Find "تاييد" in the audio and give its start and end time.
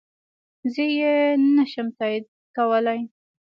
1.97-2.25